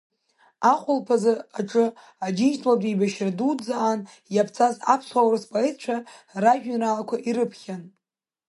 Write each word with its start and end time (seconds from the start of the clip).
Ахәылԥаз 0.71 1.23
аҿы 1.59 1.85
Аџьынџьтәылатә 2.25 2.85
еибашьра 2.87 3.37
Дуӡӡа 3.37 3.75
аан 3.85 4.01
иаԥҵаз 4.35 4.75
аԥсуа, 4.93 5.19
аурыс 5.23 5.43
поетцәа 5.51 5.95
ражәеинраалақәа 6.41 7.17
ирыԥхьан. 7.27 7.83